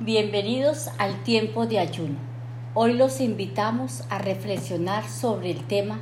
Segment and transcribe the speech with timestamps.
[0.00, 2.16] Bienvenidos al tiempo de ayuno.
[2.74, 6.00] Hoy los invitamos a reflexionar sobre el tema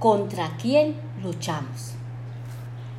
[0.00, 1.92] ¿Contra quién luchamos?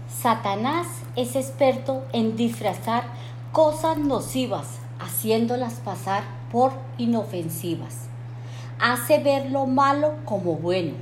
[0.07, 3.04] Satanás es experto en disfrazar
[3.51, 8.08] cosas nocivas, haciéndolas pasar por inofensivas.
[8.79, 10.94] Hace ver lo malo como bueno.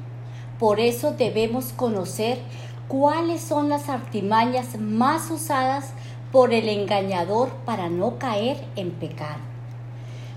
[0.58, 2.40] Por eso debemos conocer
[2.88, 5.94] cuáles son las artimañas más usadas
[6.32, 9.40] por el engañador para no caer en pecado.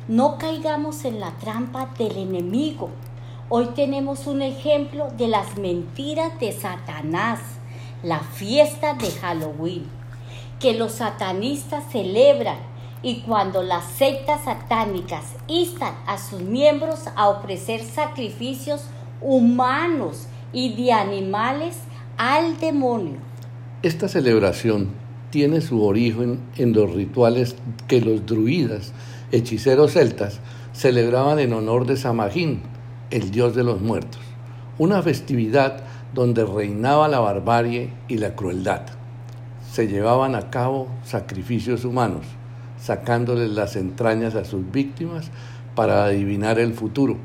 [0.09, 2.91] No caigamos en la trampa del enemigo.
[3.49, 7.41] Hoy tenemos un ejemplo de las mentiras de Satanás,
[8.03, 9.87] la fiesta de Halloween,
[10.61, 12.59] que los satanistas celebran
[13.03, 18.83] y cuando las sectas satánicas instan a sus miembros a ofrecer sacrificios
[19.21, 21.77] humanos y de animales
[22.17, 23.19] al demonio.
[23.83, 25.04] Esta celebración
[25.35, 27.57] tiene su origen en los rituales
[27.89, 28.93] que los druidas,
[29.33, 30.39] hechiceros celtas,
[30.73, 32.61] celebraban en honor de Samhain,
[33.11, 34.21] el dios de los muertos,
[34.79, 35.83] una festividad
[36.15, 38.83] donde reinaba la barbarie y la crueldad.
[39.73, 42.27] Se llevaban a cabo sacrificios humanos,
[42.79, 45.33] sacándoles las entrañas a sus víctimas
[45.75, 47.17] para adivinar el futuro,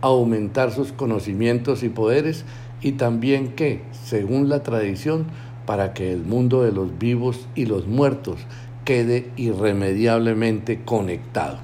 [0.00, 2.44] aumentar sus conocimientos y poderes
[2.80, 5.26] y también que, según la tradición,
[5.68, 8.38] para que el mundo de los vivos y los muertos
[8.86, 11.58] quede irremediablemente conectado.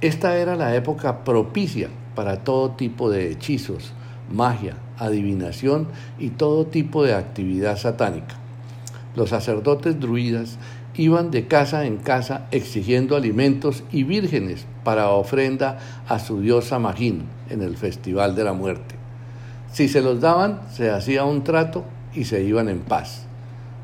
[0.00, 3.92] Esta era la época propicia para todo tipo de hechizos,
[4.30, 5.88] magia, adivinación
[6.20, 8.36] y todo tipo de actividad satánica.
[9.16, 10.60] Los sacerdotes druidas
[10.94, 17.24] iban de casa en casa exigiendo alimentos y vírgenes para ofrenda a su diosa Magín
[17.50, 18.94] en el Festival de la Muerte.
[19.72, 21.84] Si se los daban, se hacía un trato
[22.14, 23.26] y se iban en paz.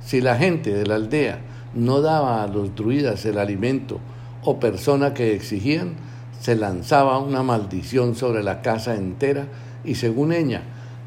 [0.04, 1.40] Si la gente de la aldea
[1.74, 4.00] no daba a los druidas el alimento
[4.42, 5.94] o persona que exigían,
[6.40, 9.46] se lanzaba una maldición sobre la casa entera
[9.84, 10.62] y según ella,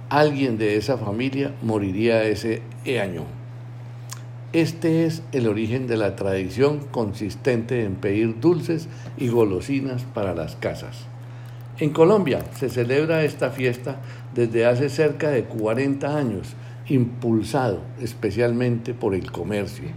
[0.09, 2.61] alguien de esa familia moriría ese
[3.01, 3.23] año.
[4.53, 8.87] Este es el origen de la tradición consistente en pedir dulces
[9.17, 11.07] y golosinas para las casas.
[11.79, 13.97] En Colombia se celebra esta fiesta
[14.35, 16.55] desde hace cerca de 40 años
[16.87, 19.89] impulsado especialmente por el comercio.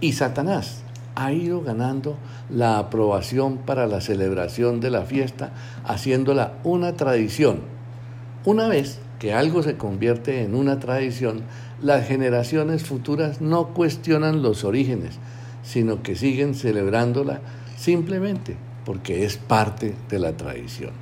[0.00, 0.82] Y Satanás
[1.14, 2.16] ha ido ganando
[2.50, 5.52] la aprobación para la celebración de la fiesta,
[5.84, 7.60] haciéndola una tradición.
[8.44, 11.42] Una vez que algo se convierte en una tradición,
[11.82, 15.18] las generaciones futuras no cuestionan los orígenes,
[15.64, 17.40] sino que siguen celebrándola
[17.76, 20.92] simplemente porque es parte de la tradición,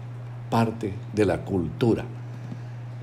[0.51, 2.05] parte de la cultura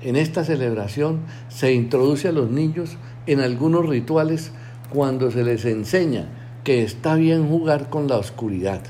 [0.04, 4.52] en esta celebración se introduce a los niños en algunos rituales
[4.90, 6.28] cuando se les enseña
[6.62, 8.82] que está bien jugar con la oscuridad,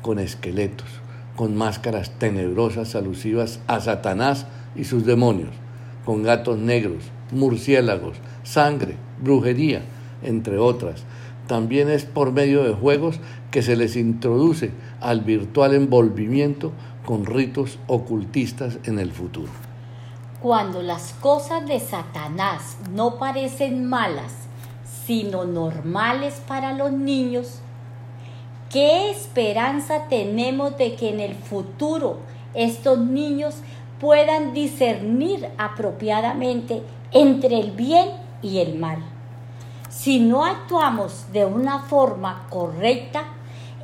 [0.00, 0.86] con esqueletos,
[1.34, 5.50] con máscaras tenebrosas alusivas a Satanás y sus demonios,
[6.04, 7.02] con gatos negros,
[7.32, 9.82] murciélagos, sangre, brujería,
[10.22, 11.02] entre otras.
[11.48, 13.18] También es por medio de juegos
[13.50, 14.70] que se les introduce
[15.00, 16.70] al virtual envolvimiento
[17.04, 19.69] con ritos ocultistas en el futuro.
[20.42, 24.32] Cuando las cosas de Satanás no parecen malas,
[25.06, 27.58] sino normales para los niños,
[28.70, 32.20] ¿qué esperanza tenemos de que en el futuro
[32.54, 33.56] estos niños
[34.00, 38.08] puedan discernir apropiadamente entre el bien
[38.40, 39.04] y el mal?
[39.90, 43.24] Si no actuamos de una forma correcta,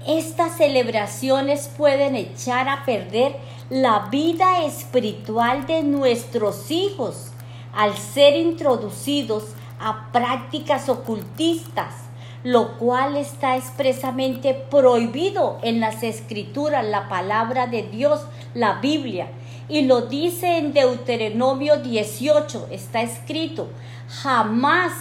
[0.07, 3.37] estas celebraciones pueden echar a perder
[3.71, 7.33] la vida espiritual de nuestros hijos
[7.75, 9.45] al ser introducidos
[9.81, 11.95] a prácticas ocultistas,
[12.45, 19.31] lo cual está expresamente prohibido en las escrituras, la palabra de Dios, la Biblia.
[19.69, 23.69] Y lo dice en Deuteronomio 18, está escrito,
[24.23, 24.93] jamás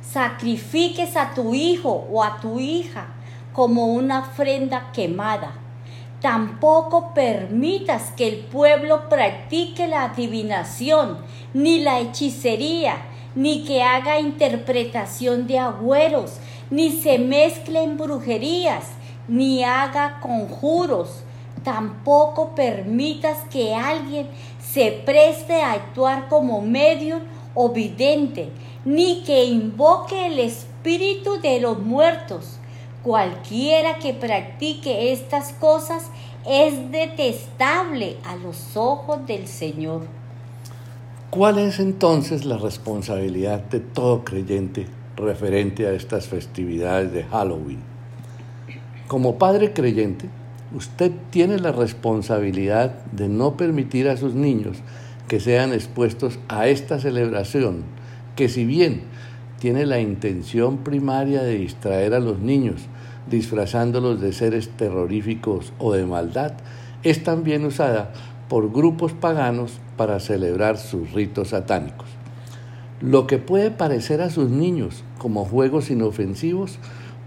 [0.00, 3.08] sacrifiques a tu hijo o a tu hija
[3.52, 5.63] como una ofrenda quemada.
[6.24, 11.18] Tampoco permitas que el pueblo practique la adivinación,
[11.52, 12.96] ni la hechicería,
[13.34, 16.38] ni que haga interpretación de agüeros,
[16.70, 18.86] ni se mezcle en brujerías,
[19.28, 21.24] ni haga conjuros.
[21.62, 24.26] Tampoco permitas que alguien
[24.66, 27.20] se preste a actuar como medio
[27.52, 28.48] o vidente,
[28.86, 32.60] ni que invoque el espíritu de los muertos
[33.04, 36.10] Cualquiera que practique estas cosas
[36.48, 40.06] es detestable a los ojos del Señor.
[41.28, 44.86] ¿Cuál es entonces la responsabilidad de todo creyente
[45.18, 47.80] referente a estas festividades de Halloween?
[49.06, 50.30] Como padre creyente,
[50.74, 54.78] usted tiene la responsabilidad de no permitir a sus niños
[55.28, 57.84] que sean expuestos a esta celebración,
[58.34, 59.02] que si bien
[59.58, 62.88] tiene la intención primaria de distraer a los niños,
[63.28, 66.52] disfrazándolos de seres terroríficos o de maldad,
[67.02, 68.12] es también usada
[68.48, 72.08] por grupos paganos para celebrar sus ritos satánicos.
[73.00, 76.78] Lo que puede parecer a sus niños como juegos inofensivos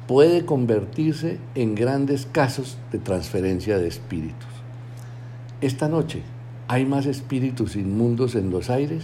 [0.07, 4.47] puede convertirse en grandes casos de transferencia de espíritus.
[5.61, 6.21] Esta noche
[6.67, 9.03] hay más espíritus inmundos en los aires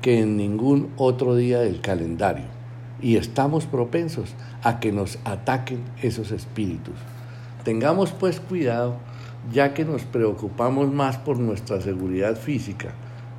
[0.00, 2.53] que en ningún otro día del calendario
[3.04, 4.30] y estamos propensos
[4.62, 6.94] a que nos ataquen esos espíritus.
[7.62, 8.96] Tengamos pues cuidado
[9.52, 12.94] ya que nos preocupamos más por nuestra seguridad física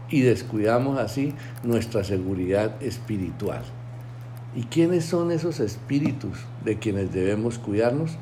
[0.07, 1.33] y descuidamos así
[1.63, 3.63] nuestra seguridad espiritual.
[4.55, 8.19] ¿Y quiénes son esos espíritus de quienes debemos cuidarnos?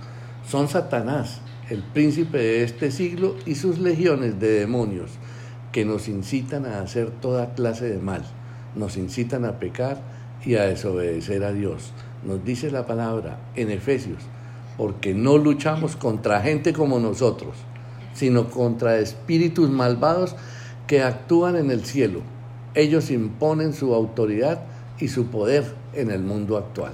[0.47, 5.11] Son Satanás, el príncipe de este siglo y sus legiones de demonios
[5.73, 8.23] que nos incitan a hacer toda clase de mal,
[8.75, 11.91] nos incitan a pecar y a desobedecer a Dios.
[12.23, 14.23] Nos dice la palabra en Efesios,
[14.77, 17.55] porque no luchamos contra gente como nosotros,
[18.13, 20.35] sino contra espíritus malvados
[20.87, 22.21] que actúan en el cielo.
[22.75, 24.63] Ellos imponen su autoridad
[24.99, 26.93] y su poder en el mundo actual.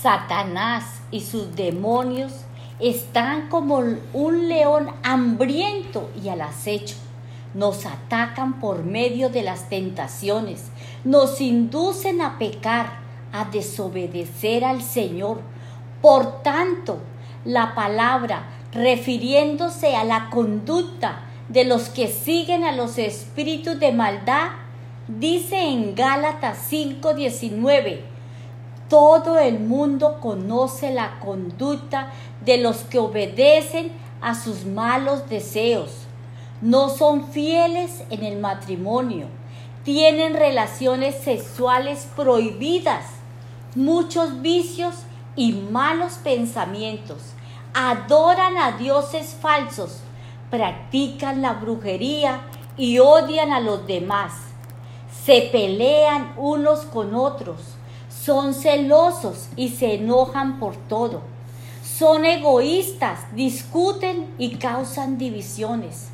[0.00, 2.32] Satanás y sus demonios
[2.78, 3.82] están como
[4.14, 6.96] un león hambriento y al acecho.
[7.54, 10.70] Nos atacan por medio de las tentaciones,
[11.04, 13.00] nos inducen a pecar,
[13.32, 15.40] a desobedecer al Señor.
[16.00, 16.98] Por tanto,
[17.44, 24.50] la palabra refiriéndose a la conducta de los que siguen a los espíritus de maldad,
[25.08, 28.02] dice en Gálatas 5:19,
[28.88, 32.12] todo el mundo conoce la conducta
[32.44, 36.06] de los que obedecen a sus malos deseos.
[36.60, 39.26] No son fieles en el matrimonio,
[39.84, 43.04] tienen relaciones sexuales prohibidas,
[43.74, 44.94] muchos vicios
[45.36, 47.34] y malos pensamientos
[47.74, 50.00] adoran a dioses falsos,
[50.50, 52.42] practican la brujería
[52.76, 54.32] y odian a los demás.
[55.24, 57.60] Se pelean unos con otros,
[58.08, 61.22] son celosos y se enojan por todo.
[61.84, 66.08] Son egoístas, discuten y causan divisiones.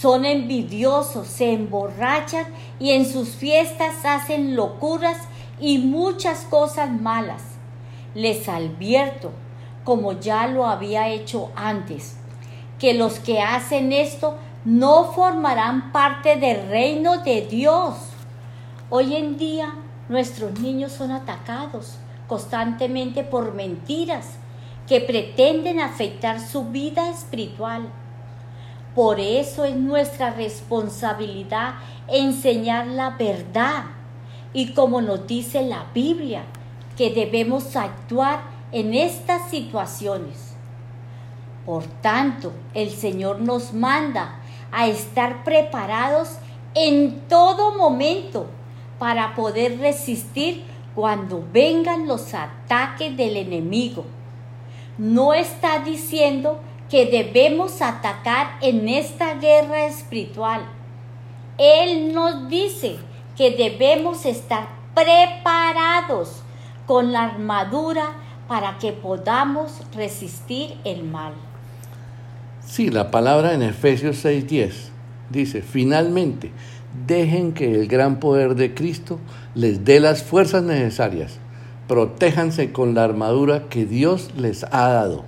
[0.00, 2.46] Son envidiosos, se emborrachan
[2.80, 5.18] y en sus fiestas hacen locuras
[5.60, 7.42] y muchas cosas malas.
[8.14, 9.30] Les advierto
[9.84, 12.16] como ya lo había hecho antes,
[12.78, 17.94] que los que hacen esto no formarán parte del reino de Dios.
[18.90, 19.74] Hoy en día
[20.08, 24.38] nuestros niños son atacados constantemente por mentiras
[24.88, 27.88] que pretenden afectar su vida espiritual.
[28.94, 31.74] Por eso es nuestra responsabilidad
[32.08, 33.84] enseñar la verdad
[34.52, 36.44] y como nos dice la Biblia,
[36.96, 40.54] que debemos actuar en estas situaciones.
[41.66, 44.36] Por tanto, el Señor nos manda
[44.70, 46.36] a estar preparados
[46.74, 48.46] en todo momento
[48.98, 50.64] para poder resistir
[50.94, 54.04] cuando vengan los ataques del enemigo.
[54.98, 56.60] No está diciendo
[56.90, 60.62] que debemos atacar en esta guerra espiritual.
[61.58, 62.96] Él nos dice
[63.36, 66.42] que debemos estar preparados
[66.86, 68.12] con la armadura
[68.48, 71.32] para que podamos resistir el mal.
[72.64, 74.90] Sí, la palabra en Efesios 6:10
[75.30, 76.52] dice, finalmente,
[77.06, 79.18] dejen que el gran poder de Cristo
[79.54, 81.38] les dé las fuerzas necesarias,
[81.88, 85.24] protéjanse con la armadura que Dios les ha dado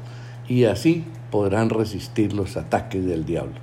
[0.48, 3.54] y así podrán resistir los ataques del diablo.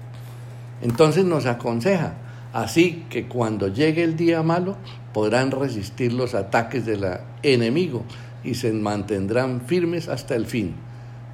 [0.81, 2.15] Entonces nos aconseja,
[2.51, 4.75] así que cuando llegue el día malo
[5.13, 7.05] podrán resistir los ataques del
[7.41, 8.03] enemigo
[8.43, 10.75] y se mantendrán firmes hasta el fin.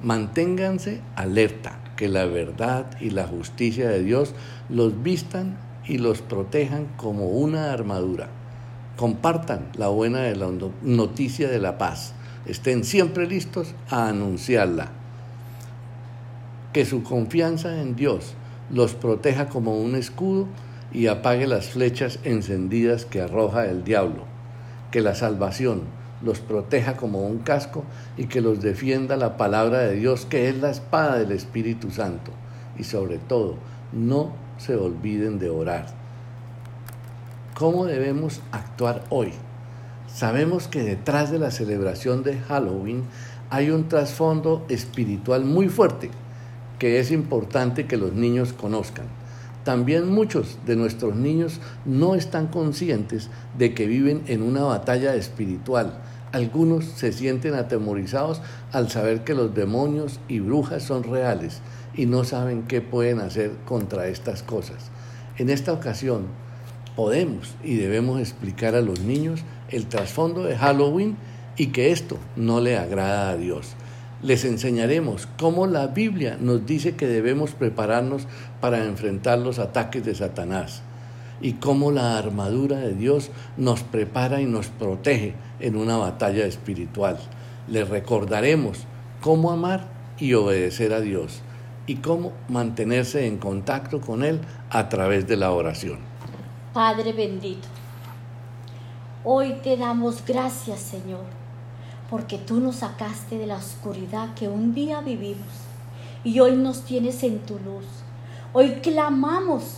[0.02, 4.34] Manténganse alerta, que la verdad y la justicia de Dios
[4.68, 8.28] los vistan y los protejan como una armadura.
[8.96, 10.48] Compartan la buena de la
[10.82, 12.14] noticia de la paz.
[12.46, 14.99] Estén siempre listos a anunciarla.
[16.72, 18.34] Que su confianza en Dios
[18.70, 20.46] los proteja como un escudo
[20.92, 24.22] y apague las flechas encendidas que arroja el diablo.
[24.92, 25.82] Que la salvación,
[26.22, 27.84] los proteja como un casco
[28.16, 32.30] y que los defienda la palabra de Dios, que es la espada del Espíritu Santo.
[32.78, 33.56] Y sobre todo,
[33.92, 35.86] no se olviden de orar.
[37.54, 39.32] ¿Cómo debemos actuar hoy?
[40.06, 43.02] Sabemos que detrás de la celebración de Halloween
[43.48, 46.10] hay un trasfondo espiritual muy fuerte
[46.80, 49.04] que es importante que los niños conozcan.
[49.64, 56.00] También muchos de nuestros niños no están conscientes de que viven en una batalla espiritual.
[56.32, 58.40] Algunos se sienten atemorizados
[58.72, 61.60] al saber que los demonios y brujas son reales
[61.94, 64.90] y no saben qué pueden hacer contra estas cosas.
[65.36, 66.22] En esta ocasión
[66.96, 71.18] podemos y debemos explicar a los niños el trasfondo de Halloween
[71.58, 73.74] y que esto no le agrada a Dios.
[74.22, 78.26] Les enseñaremos cómo la Biblia nos dice que debemos prepararnos
[78.60, 80.82] para enfrentar los ataques de Satanás
[81.40, 87.18] y cómo la armadura de Dios nos prepara y nos protege en una batalla espiritual.
[87.66, 88.80] Les recordaremos
[89.22, 91.40] cómo amar y obedecer a Dios
[91.86, 95.98] y cómo mantenerse en contacto con Él a través de la oración.
[96.74, 97.66] Padre bendito,
[99.24, 101.39] hoy te damos gracias Señor
[102.10, 105.46] porque tú nos sacaste de la oscuridad que un día vivimos
[106.24, 107.86] y hoy nos tienes en tu luz.
[108.52, 109.76] Hoy clamamos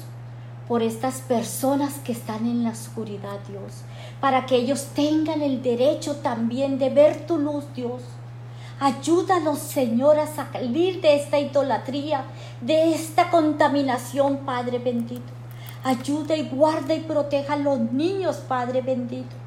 [0.66, 3.82] por estas personas que están en la oscuridad, Dios,
[4.20, 8.00] para que ellos tengan el derecho también de ver tu luz, Dios.
[8.80, 12.24] Ayúdanos, Señor, a salir de esta idolatría,
[12.62, 15.32] de esta contaminación, Padre bendito.
[15.84, 19.41] Ayuda y guarda y proteja a los niños, Padre bendito.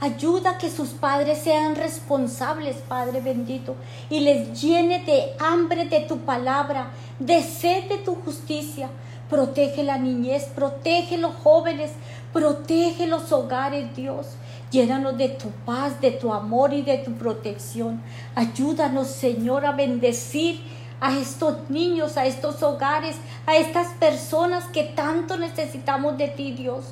[0.00, 3.76] Ayuda a que sus padres sean responsables, Padre bendito,
[4.08, 8.88] y les llene de hambre de tu palabra, de sed de tu justicia.
[9.28, 11.92] Protege la niñez, protege los jóvenes,
[12.32, 14.26] protege los hogares, Dios.
[14.70, 18.02] Llénanos de tu paz, de tu amor y de tu protección.
[18.34, 20.60] Ayúdanos, Señor, a bendecir
[21.00, 23.16] a estos niños, a estos hogares,
[23.46, 26.84] a estas personas que tanto necesitamos de ti, Dios.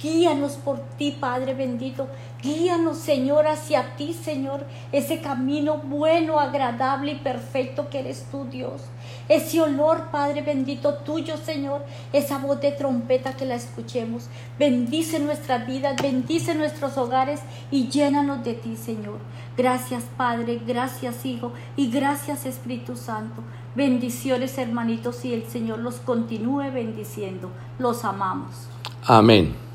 [0.00, 2.06] Guíanos por ti, Padre bendito.
[2.46, 8.82] Guíanos, Señor, hacia ti, Señor, ese camino bueno, agradable y perfecto que eres tú, Dios.
[9.28, 14.28] Ese olor, Padre bendito, tuyo, Señor, esa voz de trompeta que la escuchemos.
[14.60, 17.40] Bendice nuestras vidas, bendice nuestros hogares
[17.72, 19.18] y llénanos de ti, Señor.
[19.56, 23.42] Gracias, Padre, gracias, Hijo, y gracias, Espíritu Santo.
[23.74, 27.50] Bendiciones, hermanitos, y el Señor los continúe bendiciendo.
[27.80, 28.68] Los amamos.
[29.04, 29.65] Amén.